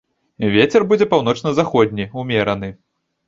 [0.53, 2.73] Вецер будзе паўночна-заходні ўмераны.